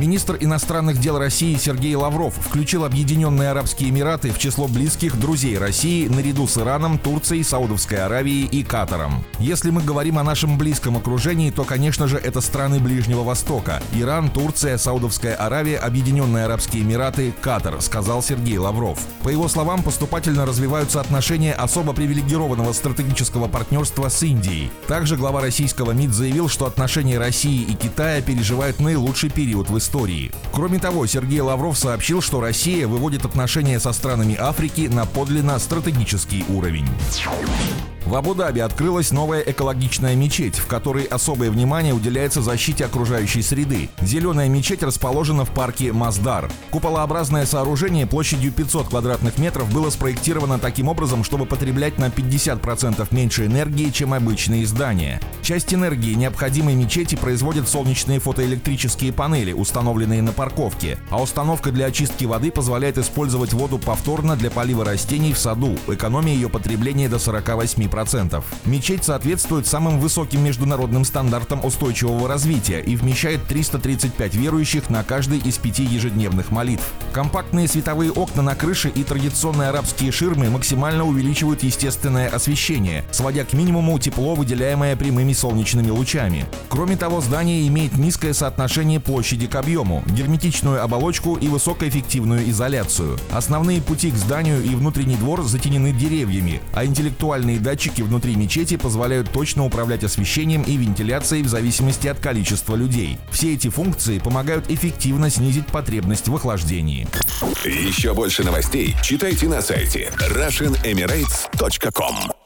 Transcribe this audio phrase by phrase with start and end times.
[0.00, 6.08] Министр иностранных дел России Сергей Лавров включил Объединенные Арабские Эмираты в число близких друзей России
[6.08, 9.22] наряду с Ираном, Турцией, Саудовской Аравией и Катаром.
[9.38, 13.82] Если мы говорим о нашем близком окружении, то, конечно же, это страны Ближнего Востока.
[13.92, 19.00] Иран, Турция, Саудовская Аравия, Объединенные Арабские Эмираты, Катар, сказал Сергей Лавров.
[19.22, 24.72] По его словам, поступательно развиваются отношения особо привилегированного стратегического партнерства с Индией.
[24.88, 29.89] Также глава российского МИД заявил, что отношения России и Китая переживают наилучший период в истории
[29.90, 30.30] истории.
[30.52, 36.44] Кроме того, Сергей Лавров сообщил, что Россия выводит отношения со странами Африки на подлинно стратегический
[36.48, 36.86] уровень.
[38.10, 43.88] В Абу-Даби открылась новая экологичная мечеть, в которой особое внимание уделяется защите окружающей среды.
[44.00, 46.50] Зеленая мечеть расположена в парке Маздар.
[46.70, 53.46] Куполообразное сооружение площадью 500 квадратных метров было спроектировано таким образом, чтобы потреблять на 50% меньше
[53.46, 55.20] энергии, чем обычные здания.
[55.42, 62.24] Часть энергии необходимой мечети производят солнечные фотоэлектрические панели, установленные на парковке, а установка для очистки
[62.24, 68.10] воды позволяет использовать воду повторно для полива растений в саду, экономия ее потребления до 48%.
[68.10, 68.42] 10%.
[68.64, 75.58] Мечеть соответствует самым высоким международным стандартам устойчивого развития и вмещает 335 верующих на каждый из
[75.58, 76.84] пяти ежедневных молитв.
[77.12, 83.52] Компактные световые окна на крыше и традиционные арабские ширмы максимально увеличивают естественное освещение, сводя к
[83.52, 86.46] минимуму тепло, выделяемое прямыми солнечными лучами.
[86.68, 93.16] Кроме того, здание имеет низкое соотношение площади объему, герметичную оболочку и высокоэффективную изоляцию.
[93.30, 99.30] Основные пути к зданию и внутренний двор затенены деревьями, а интеллектуальные датчики внутри мечети позволяют
[99.30, 103.18] точно управлять освещением и вентиляцией в зависимости от количества людей.
[103.30, 107.06] Все эти функции помогают эффективно снизить потребность в охлаждении.
[107.64, 112.39] Еще больше новостей читайте на сайте RussianEmirates.com